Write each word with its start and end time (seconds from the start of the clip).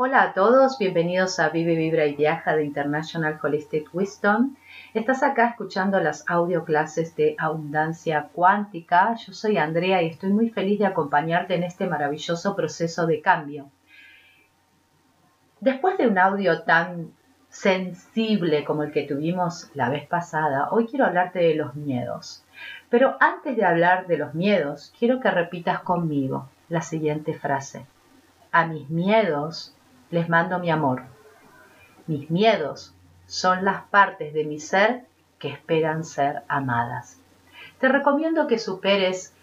Hola 0.00 0.22
a 0.22 0.32
todos, 0.32 0.78
bienvenidos 0.78 1.40
a 1.40 1.48
Vive, 1.48 1.74
Vibra 1.74 2.06
y 2.06 2.14
Viaja 2.14 2.54
de 2.54 2.62
International 2.62 3.36
Holistic 3.42 3.92
Wisdom. 3.92 4.54
Estás 4.94 5.24
acá 5.24 5.48
escuchando 5.48 5.98
las 5.98 6.24
audio 6.28 6.64
clases 6.64 7.16
de 7.16 7.34
abundancia 7.36 8.28
cuántica. 8.32 9.16
Yo 9.16 9.32
soy 9.32 9.58
Andrea 9.58 10.00
y 10.00 10.06
estoy 10.06 10.30
muy 10.30 10.50
feliz 10.50 10.78
de 10.78 10.86
acompañarte 10.86 11.56
en 11.56 11.64
este 11.64 11.88
maravilloso 11.88 12.54
proceso 12.54 13.08
de 13.08 13.20
cambio. 13.20 13.72
Después 15.58 15.98
de 15.98 16.06
un 16.06 16.16
audio 16.16 16.62
tan 16.62 17.10
sensible 17.48 18.64
como 18.64 18.84
el 18.84 18.92
que 18.92 19.02
tuvimos 19.02 19.68
la 19.74 19.88
vez 19.88 20.06
pasada, 20.06 20.68
hoy 20.70 20.86
quiero 20.86 21.06
hablarte 21.06 21.40
de 21.40 21.56
los 21.56 21.74
miedos. 21.74 22.44
Pero 22.88 23.16
antes 23.18 23.56
de 23.56 23.64
hablar 23.64 24.06
de 24.06 24.18
los 24.18 24.32
miedos, 24.32 24.94
quiero 24.96 25.18
que 25.18 25.32
repitas 25.32 25.80
conmigo 25.80 26.48
la 26.68 26.82
siguiente 26.82 27.34
frase. 27.34 27.84
A 28.52 28.64
mis 28.64 28.88
miedos 28.88 29.74
les 30.10 30.28
mando 30.28 30.58
mi 30.58 30.70
amor. 30.70 31.02
Mis 32.06 32.30
miedos 32.30 32.94
son 33.26 33.64
las 33.64 33.82
partes 33.84 34.32
de 34.32 34.44
mi 34.44 34.58
ser 34.60 35.04
que 35.38 35.48
esperan 35.48 36.04
ser 36.04 36.42
amadas. 36.48 37.20
Te 37.78 37.88
recomiendo 37.88 38.46
que 38.46 38.58
superes 38.58 39.34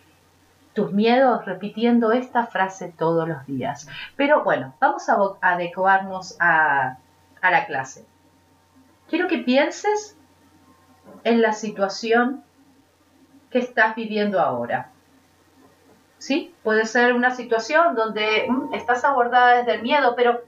tus 0.76 0.92
miedos 0.92 1.46
repitiendo 1.46 2.12
esta 2.12 2.46
frase 2.46 2.94
todos 2.96 3.28
los 3.28 3.46
días. 3.48 3.88
Pero 4.16 4.44
bueno, 4.44 4.76
vamos 4.80 5.08
a 5.10 5.18
adecuarnos 5.42 6.36
a, 6.40 6.98
la 7.42 7.66
clase. 7.68 8.06
Quiero 9.08 9.28
que 9.28 9.38
pienses 9.38 10.18
en 11.24 11.42
la 11.42 11.54
situación 11.54 12.44
que 13.52 13.60
estás 13.60 13.96
viviendo 13.96 14.42
ahora. 14.42 14.90
¿Sí? 16.18 16.56
Puede 16.64 16.86
ser 16.86 17.14
una 17.14 17.30
situación 17.32 17.96
donde 17.96 18.48
mm, 18.50 18.74
estás 18.74 19.04
abordada 19.04 19.58
desde 19.58 19.76
el 19.76 19.84
miedo, 19.84 20.16
pero 20.16 20.42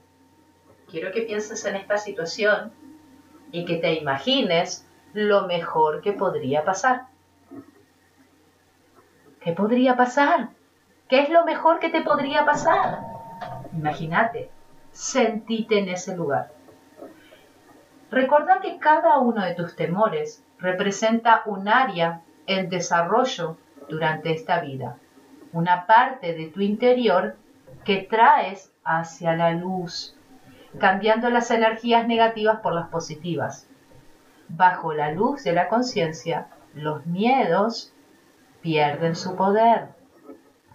quiero 0.90 1.12
que 1.12 1.22
pienses 1.22 1.64
en 1.64 1.76
esta 1.76 1.98
situación 1.98 2.72
y 3.52 3.64
que 3.64 3.76
te 3.76 3.94
imagines 3.94 4.86
lo 5.12 5.46
mejor 5.46 6.00
que 6.00 6.12
podría 6.12 6.64
pasar. 6.64 7.06
¿Qué 9.40 9.52
podría 9.52 9.96
pasar? 9.96 10.50
¿Qué 11.08 11.20
es 11.20 11.30
lo 11.30 11.44
mejor 11.44 11.78
que 11.78 11.88
te 11.88 12.02
podría 12.02 12.44
pasar? 12.44 13.00
Imagínate, 13.72 14.50
sentite 14.92 15.78
en 15.78 15.88
ese 15.88 16.16
lugar. 16.16 16.52
Recuerda 18.10 18.60
que 18.60 18.78
cada 18.78 19.18
uno 19.18 19.44
de 19.44 19.54
tus 19.54 19.76
temores 19.76 20.42
representa 20.58 21.42
un 21.46 21.68
área 21.68 22.22
en 22.46 22.68
desarrollo 22.68 23.56
durante 23.88 24.32
esta 24.32 24.60
vida, 24.60 24.96
una 25.52 25.86
parte 25.86 26.34
de 26.34 26.48
tu 26.48 26.60
interior 26.60 27.36
que 27.84 28.02
traes 28.02 28.72
hacia 28.84 29.34
la 29.36 29.52
luz, 29.52 30.17
cambiando 30.78 31.30
las 31.30 31.50
energías 31.50 32.06
negativas 32.06 32.60
por 32.60 32.72
las 32.72 32.88
positivas. 32.88 33.66
Bajo 34.48 34.94
la 34.94 35.12
luz 35.12 35.44
de 35.44 35.52
la 35.52 35.68
conciencia, 35.68 36.48
los 36.74 37.04
miedos 37.06 37.92
pierden 38.62 39.16
su 39.16 39.36
poder. 39.36 39.88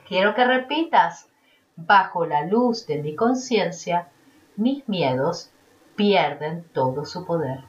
Quiero 0.07 0.35
que 0.35 0.45
repitas, 0.45 1.27
bajo 1.75 2.25
la 2.25 2.45
luz 2.45 2.85
de 2.85 3.01
mi 3.01 3.15
conciencia, 3.15 4.09
mis 4.55 4.87
miedos 4.87 5.51
pierden 5.95 6.63
todo 6.73 7.05
su 7.05 7.25
poder. 7.25 7.61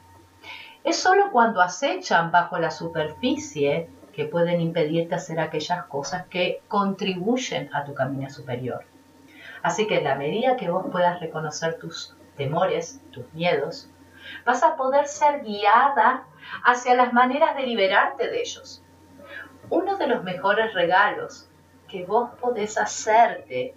Es 0.83 0.99
sólo 0.99 1.31
cuando 1.31 1.63
acechan 1.63 2.31
bajo 2.31 2.59
la 2.59 2.71
superficie 2.71 3.89
que 4.13 4.27
pueden 4.27 4.61
impedirte 4.61 5.15
hacer 5.15 5.41
aquellas 5.41 5.85
cosas 5.87 6.27
que 6.27 6.61
contribuyen 6.69 7.75
a 7.75 7.85
tu 7.85 7.95
camino 7.95 8.29
superior. 8.29 8.85
Así 9.63 9.87
que 9.87 9.99
en 9.99 10.05
la 10.05 10.15
medida 10.15 10.57
que 10.57 10.71
vos 10.71 10.85
puedas 10.93 11.21
reconocer 11.21 11.79
tus 11.79 12.15
temores, 12.37 13.01
tus 13.11 13.33
miedos, 13.33 13.89
vas 14.45 14.63
a 14.63 14.77
poder 14.77 15.07
ser 15.07 15.43
guiada 15.43 16.27
hacia 16.65 16.95
las 16.95 17.13
maneras 17.13 17.57
de 17.57 17.67
liberarte 17.67 18.29
de 18.29 18.41
ellos. 18.41 18.83
Uno 19.71 19.97
de 19.97 20.07
los 20.07 20.23
mejores 20.23 20.75
regalos 20.75 21.49
que 21.89 22.05
vos 22.05 22.31
podés 22.41 22.79
hacerte 22.79 23.75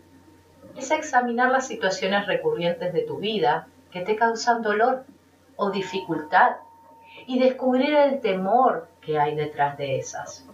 es 0.75 0.91
examinar 0.91 1.51
las 1.51 1.67
situaciones 1.67 2.27
recurrentes 2.27 2.93
de 2.93 3.01
tu 3.01 3.17
vida 3.17 3.67
que 3.91 4.01
te 4.01 4.15
causan 4.15 4.61
dolor 4.61 5.05
o 5.55 5.71
dificultad 5.71 6.57
y 7.25 7.39
descubrir 7.39 7.93
el 7.93 8.21
temor 8.21 8.87
que 9.01 9.19
hay 9.19 9.35
detrás 9.35 9.77
de 9.77 9.97
esas. 9.97 10.47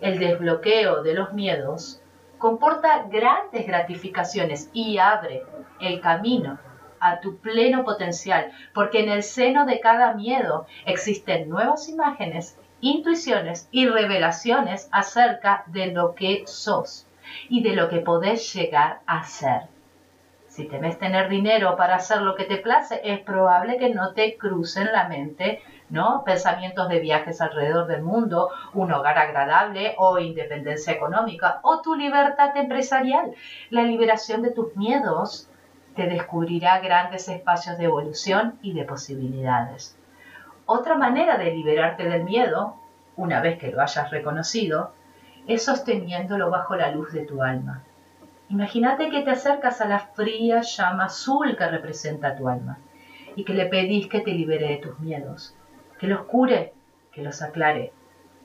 El 0.00 0.18
desbloqueo 0.18 1.02
de 1.02 1.14
los 1.14 1.32
miedos 1.32 2.02
comporta 2.38 3.04
grandes 3.08 3.66
gratificaciones 3.66 4.70
y 4.72 4.98
abre 4.98 5.42
el 5.80 6.00
camino 6.00 6.58
a 7.08 7.20
tu 7.20 7.38
pleno 7.38 7.84
potencial, 7.84 8.52
porque 8.74 9.00
en 9.00 9.10
el 9.10 9.22
seno 9.22 9.66
de 9.66 9.80
cada 9.80 10.14
miedo 10.14 10.66
existen 10.84 11.48
nuevas 11.48 11.88
imágenes, 11.88 12.58
intuiciones 12.80 13.68
y 13.70 13.88
revelaciones 13.88 14.88
acerca 14.92 15.64
de 15.66 15.86
lo 15.92 16.14
que 16.14 16.42
sos 16.46 17.06
y 17.48 17.62
de 17.62 17.74
lo 17.74 17.88
que 17.88 18.00
podés 18.00 18.52
llegar 18.54 19.00
a 19.06 19.24
ser. 19.24 19.62
Si 20.56 20.64
temes 20.64 20.98
tener 20.98 21.28
dinero 21.28 21.76
para 21.76 21.96
hacer 21.96 22.22
lo 22.22 22.34
que 22.34 22.44
te 22.44 22.56
place, 22.56 23.00
es 23.04 23.20
probable 23.20 23.76
que 23.76 23.90
no 23.90 24.14
te 24.14 24.38
crucen 24.38 24.90
la 24.90 25.06
mente, 25.06 25.60
¿no? 25.90 26.22
Pensamientos 26.24 26.88
de 26.88 26.98
viajes 26.98 27.42
alrededor 27.42 27.86
del 27.86 28.00
mundo, 28.00 28.48
un 28.72 28.90
hogar 28.90 29.18
agradable 29.18 29.94
o 29.98 30.18
independencia 30.18 30.94
económica 30.94 31.60
o 31.62 31.82
tu 31.82 31.94
libertad 31.94 32.56
empresarial. 32.56 33.32
La 33.68 33.82
liberación 33.82 34.40
de 34.40 34.50
tus 34.50 34.74
miedos 34.76 35.46
te 35.96 36.06
descubrirá 36.06 36.78
grandes 36.80 37.28
espacios 37.28 37.78
de 37.78 37.84
evolución 37.84 38.58
y 38.62 38.74
de 38.74 38.84
posibilidades. 38.84 39.96
Otra 40.66 40.96
manera 40.96 41.38
de 41.38 41.52
liberarte 41.52 42.08
del 42.08 42.24
miedo, 42.24 42.76
una 43.16 43.40
vez 43.40 43.58
que 43.58 43.72
lo 43.72 43.80
hayas 43.80 44.10
reconocido, 44.10 44.92
es 45.46 45.64
sosteniéndolo 45.64 46.50
bajo 46.50 46.76
la 46.76 46.90
luz 46.90 47.12
de 47.12 47.24
tu 47.24 47.42
alma. 47.42 47.82
Imagínate 48.48 49.10
que 49.10 49.22
te 49.22 49.30
acercas 49.30 49.80
a 49.80 49.88
la 49.88 49.98
fría 49.98 50.60
llama 50.60 51.06
azul 51.06 51.56
que 51.56 51.66
representa 51.66 52.36
tu 52.36 52.48
alma 52.48 52.78
y 53.34 53.44
que 53.44 53.54
le 53.54 53.66
pedís 53.66 54.06
que 54.08 54.20
te 54.20 54.32
libere 54.32 54.68
de 54.68 54.76
tus 54.76 54.98
miedos, 55.00 55.54
que 55.98 56.06
los 56.06 56.22
cure, 56.24 56.72
que 57.12 57.22
los 57.22 57.42
aclare. 57.42 57.92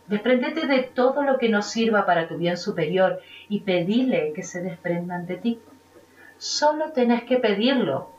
Desprendete 0.07 0.67
de 0.67 0.83
todo 0.83 1.23
lo 1.23 1.37
que 1.37 1.49
no 1.49 1.61
sirva 1.61 2.05
para 2.05 2.27
tu 2.27 2.37
bien 2.37 2.57
superior 2.57 3.19
y 3.49 3.61
pedile 3.61 4.33
que 4.33 4.43
se 4.43 4.61
desprendan 4.61 5.25
de 5.25 5.37
ti. 5.37 5.59
Solo 6.41 6.91
tenés 6.91 7.23
que 7.25 7.37
pedirlo, 7.37 8.09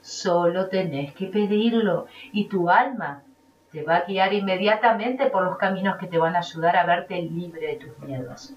solo 0.00 0.68
tenés 0.68 1.12
que 1.12 1.26
pedirlo 1.26 2.06
y 2.32 2.48
tu 2.48 2.68
alma 2.68 3.22
te 3.70 3.84
va 3.84 3.98
a 3.98 4.04
guiar 4.04 4.32
inmediatamente 4.32 5.26
por 5.26 5.44
los 5.44 5.58
caminos 5.58 5.96
que 5.96 6.08
te 6.08 6.18
van 6.18 6.34
a 6.34 6.40
ayudar 6.40 6.76
a 6.76 6.84
verte 6.84 7.22
libre 7.22 7.68
de 7.68 7.76
tus 7.76 7.96
miedos. 8.00 8.52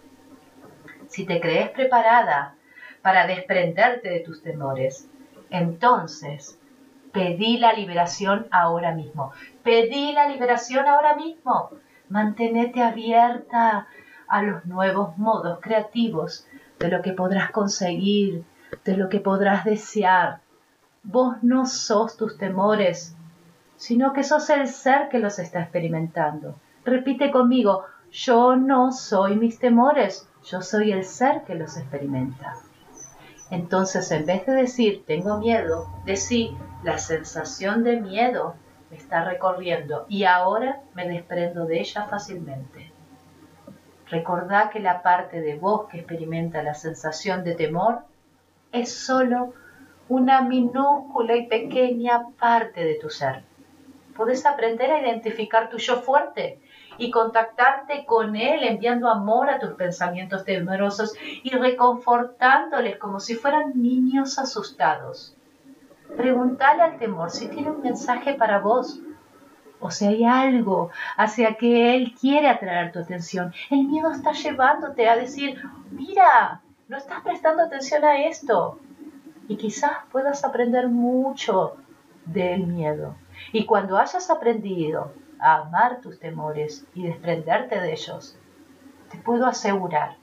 Si 1.07 1.27
te 1.27 1.39
crees 1.39 1.69
preparada 1.69 2.55
para 3.03 3.27
desprenderte 3.27 4.09
de 4.09 4.21
tus 4.21 4.41
temores. 4.41 5.07
Entonces, 5.51 6.57
pedí 7.11 7.59
la 7.59 7.73
liberación 7.73 8.47
ahora 8.49 8.91
mismo. 8.91 9.33
Pedí 9.61 10.13
la 10.13 10.29
liberación 10.29 10.87
ahora 10.87 11.15
mismo. 11.15 11.69
Mantenete 12.09 12.81
abierta 12.81 13.85
a 14.27 14.41
los 14.41 14.65
nuevos 14.65 15.15
modos 15.19 15.59
creativos 15.61 16.47
de 16.79 16.87
lo 16.87 17.03
que 17.03 17.13
podrás 17.13 17.51
conseguir, 17.51 18.45
de 18.83 18.97
lo 18.97 19.09
que 19.09 19.19
podrás 19.19 19.65
desear. 19.65 20.41
Vos 21.03 21.37
no 21.41 21.65
sos 21.65 22.17
tus 22.17 22.37
temores, 22.37 23.15
sino 23.75 24.13
que 24.13 24.23
sos 24.23 24.49
el 24.49 24.67
ser 24.67 25.09
que 25.09 25.19
los 25.19 25.39
está 25.39 25.61
experimentando. 25.61 26.55
Repite 26.85 27.31
conmigo, 27.31 27.85
yo 28.11 28.55
no 28.55 28.91
soy 28.91 29.35
mis 29.35 29.57
temores, 29.57 30.27
yo 30.43 30.61
soy 30.61 30.91
el 30.91 31.05
ser 31.05 31.43
que 31.43 31.55
los 31.55 31.77
experimenta. 31.77 32.55
Entonces, 33.49 34.11
en 34.11 34.25
vez 34.25 34.45
de 34.45 34.53
decir 34.53 35.03
tengo 35.05 35.37
miedo, 35.37 35.87
decir 36.05 36.51
la 36.83 36.97
sensación 36.97 37.83
de 37.83 37.99
miedo 37.99 38.55
me 38.89 38.97
está 38.97 39.23
recorriendo 39.23 40.05
y 40.09 40.25
ahora 40.25 40.81
me 40.93 41.07
desprendo 41.07 41.65
de 41.65 41.79
ella 41.79 42.05
fácilmente. 42.07 42.91
Recordá 44.07 44.69
que 44.69 44.79
la 44.79 45.01
parte 45.01 45.41
de 45.41 45.55
vos 45.55 45.87
que 45.89 45.99
experimenta 45.99 46.63
la 46.63 46.73
sensación 46.73 47.43
de 47.43 47.55
temor 47.55 48.03
es 48.71 48.93
solo 48.93 49.53
una 50.09 50.41
minúscula 50.41 51.35
y 51.35 51.47
pequeña 51.47 52.27
parte 52.39 52.83
de 52.83 52.95
tu 52.95 53.09
ser. 53.09 53.43
Podés 54.15 54.45
aprender 54.45 54.91
a 54.91 54.99
identificar 55.01 55.69
tu 55.69 55.77
yo 55.77 56.01
fuerte 56.01 56.59
y 56.97 57.11
contactarte 57.11 58.05
con 58.05 58.35
Él 58.35 58.63
enviando 58.63 59.09
amor 59.09 59.49
a 59.49 59.59
tus 59.59 59.71
pensamientos 59.71 60.43
temerosos 60.43 61.13
y 61.43 61.49
reconfortándoles 61.51 62.97
como 62.97 63.19
si 63.19 63.35
fueran 63.35 63.81
niños 63.81 64.37
asustados. 64.37 65.35
Pregúntale 66.17 66.81
al 66.81 66.97
temor 66.97 67.31
si 67.31 67.47
tiene 67.47 67.71
un 67.71 67.81
mensaje 67.81 68.33
para 68.33 68.59
vos 68.59 68.99
o 69.79 69.89
si 69.89 70.05
hay 70.05 70.25
algo 70.25 70.91
hacia 71.17 71.55
que 71.55 71.95
Él 71.95 72.13
quiere 72.19 72.49
atraer 72.49 72.91
tu 72.91 72.99
atención. 72.99 73.53
El 73.69 73.85
miedo 73.87 74.11
está 74.11 74.33
llevándote 74.33 75.07
a 75.07 75.15
decir, 75.15 75.61
mira, 75.89 76.61
no 76.91 76.97
estás 76.97 77.21
prestando 77.21 77.63
atención 77.63 78.03
a 78.03 78.25
esto. 78.25 78.77
y 79.47 79.57
quizás 79.57 79.91
puedas 80.11 80.45
aprender 80.45 80.87
mucho 80.87 81.75
del 82.25 82.67
miedo. 82.67 83.15
Y 83.51 83.65
cuando 83.65 83.97
hayas 83.97 84.29
aprendido 84.29 85.13
a 85.39 85.61
amar 85.61 85.99
tus 85.99 86.19
temores 86.19 86.85
y 86.93 87.03
desprenderte 87.03 87.79
de 87.79 87.91
ellos, 87.91 88.37
te 89.09 89.17
puedo 89.17 89.45
asegurar 89.45 90.15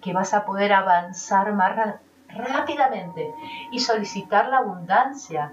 que 0.00 0.12
vas 0.12 0.34
a 0.34 0.44
poder 0.44 0.72
avanzar 0.72 1.52
más 1.52 1.96
rápidamente 2.28 3.32
y 3.72 3.80
solicitar 3.80 4.48
la 4.48 4.58
abundancia 4.58 5.52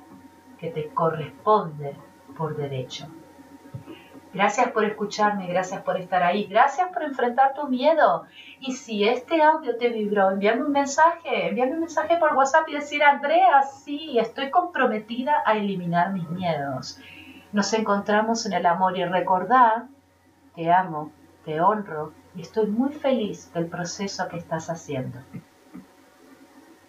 que 0.60 0.70
te 0.70 0.90
corresponde 0.90 1.96
por 2.36 2.56
derecho. 2.56 3.08
Gracias 4.38 4.70
por 4.70 4.86
escucharme, 4.86 5.48
gracias 5.48 5.82
por 5.82 5.98
estar 5.98 6.22
ahí, 6.22 6.44
gracias 6.44 6.90
por 6.94 7.02
enfrentar 7.02 7.56
tu 7.56 7.68
miedo. 7.68 8.26
Y 8.60 8.74
si 8.74 9.04
este 9.04 9.42
audio 9.42 9.78
te 9.78 9.90
vibró, 9.90 10.30
envíame 10.30 10.62
un 10.62 10.72
mensaje, 10.72 11.48
envíame 11.48 11.72
un 11.72 11.80
mensaje 11.80 12.18
por 12.18 12.36
WhatsApp 12.36 12.70
y 12.70 12.74
decir, 12.74 13.02
Andrea, 13.04 13.64
sí, 13.64 14.20
estoy 14.20 14.52
comprometida 14.52 15.42
a 15.44 15.58
eliminar 15.58 16.14
mis 16.14 16.30
miedos. 16.30 17.00
Nos 17.52 17.74
encontramos 17.74 18.46
en 18.46 18.54
el 18.54 18.68
amor 18.68 18.96
y 18.96 19.06
recordar, 19.06 19.86
te 20.54 20.72
amo, 20.72 21.10
te 21.44 21.60
honro 21.60 22.14
y 22.36 22.42
estoy 22.42 22.68
muy 22.68 22.94
feliz 22.94 23.52
del 23.54 23.66
proceso 23.66 24.28
que 24.28 24.38
estás 24.38 24.70
haciendo. 24.70 25.18